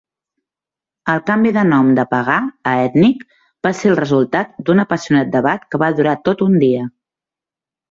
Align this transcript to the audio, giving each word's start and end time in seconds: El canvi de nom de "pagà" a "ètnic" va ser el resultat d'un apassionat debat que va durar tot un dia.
El 1.11 1.19
canvi 1.27 1.51
de 1.57 1.65
nom 1.67 1.91
de 1.99 2.05
"pagà" 2.13 2.37
a 2.71 2.73
"ètnic" 2.87 3.21
va 3.69 3.73
ser 3.83 3.93
el 3.93 3.99
resultat 4.01 4.57
d'un 4.71 4.83
apassionat 4.87 5.31
debat 5.39 5.71
que 5.71 5.83
va 5.87 5.93
durar 6.01 6.19
tot 6.31 6.45
un 6.51 6.61
dia. 6.67 6.91